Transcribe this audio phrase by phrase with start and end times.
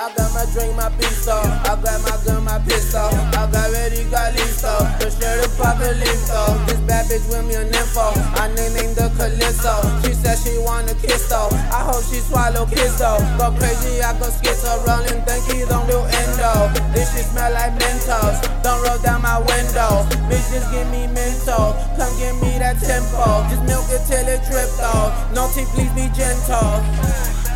[0.00, 1.38] I got my drink, my pistol.
[1.38, 3.12] I got my gun, my pistol.
[3.36, 4.72] I got ready, got listo.
[4.98, 6.66] The shirt apocalypto.
[6.66, 8.12] This bad bitch with me an info.
[8.40, 9.74] I named the Calypso.
[10.02, 11.52] She said she wanna kiss though.
[11.70, 13.20] I hope she swallow kiss though.
[13.38, 14.80] Go crazy, I go schizo.
[14.86, 16.72] Rolling thinky, don't do endo.
[16.92, 18.40] This shit smell like Mentos.
[18.64, 20.08] Don't roll down my window.
[20.26, 21.76] Bitch, just give me mental.
[21.94, 23.44] Come give me that tempo.
[23.52, 25.12] Just milk it till it drips though.
[25.36, 26.82] No tea, please be gentle.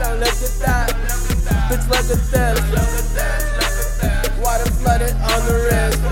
[0.00, 0.79] Don't look at that.
[1.70, 2.58] Bitch, look at this.
[4.42, 6.02] Water flooded on the wrist.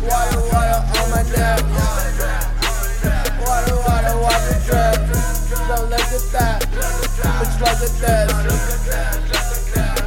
[0.00, 1.60] Water, water on my neck.
[3.44, 5.04] Water, water, water drip.
[5.68, 6.64] Don't look at that.
[7.40, 7.56] Bitch,
[8.00, 8.32] this.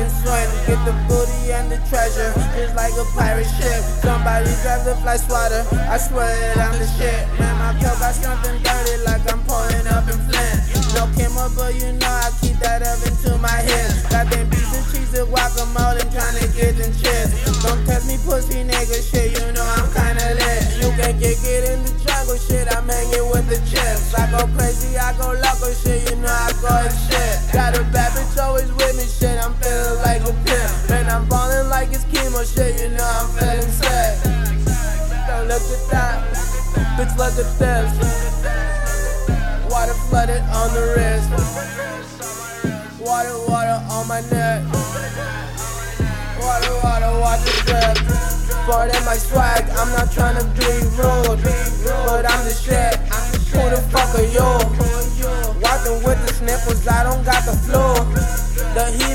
[0.02, 0.48] I can't even swim.
[0.66, 3.82] Get the booty and the treasure, just like a pirate ship.
[4.02, 5.62] Somebody grab the fly swatter.
[5.86, 7.22] I swear that I'm the shit.
[7.38, 10.58] Man, my cup got something dirty, like I'm pouring up in Flint.
[10.98, 14.10] No camera, but you know I keep that oven to my head.
[14.10, 17.62] Got them beef and cheese and guacamole, I'm trying to get them chips.
[17.62, 19.38] Don't test me, pussy nigga shit.
[19.38, 20.62] You know I'm kinda lit.
[20.82, 22.66] You can kick it in the jungle shit.
[22.74, 24.14] I'm hanging with the chips.
[24.18, 26.10] I go crazy, I go loco shit.
[26.10, 27.54] You know I go and shit.
[27.54, 28.41] Got a bad bitch
[31.12, 32.80] I'm balling like it's chemo shit.
[32.80, 34.16] You know I'm feeling sick.
[35.28, 36.24] Don't look at that.
[36.96, 37.92] Bitch, look at this.
[39.68, 41.28] Water flooded on the wrist.
[42.98, 44.64] Water, water on my neck.
[46.40, 47.96] Water, water, water drip.
[48.64, 50.64] For them my swag, I'm not trying to be
[50.96, 51.44] rude,
[52.08, 52.96] but I'm the shit.
[53.52, 54.48] Who the fuck are you?
[55.60, 57.84] Walking with the sniffles, I don't got the flu.
[58.72, 59.11] The me,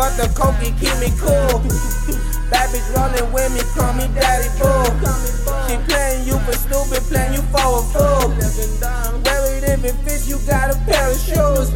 [0.00, 1.60] but the coke keep me cool.
[2.48, 4.88] Bad bitch rolling with me, call me daddy boo.
[5.68, 8.32] She playing you for stupid, playing you for a fool.
[9.20, 11.68] Buried if it fits, you got a pair of shoes.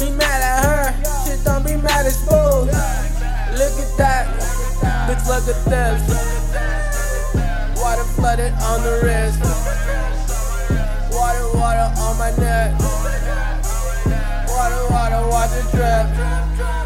[0.00, 0.84] Be mad at her,
[1.28, 2.72] shit don't be mad at fools.
[3.60, 4.24] Look at that,
[5.04, 6.00] bitch, look at this.
[7.76, 9.36] Water flooded on the wrist.
[11.12, 12.72] Water, water on my neck.
[14.48, 16.79] Water, water, water drip.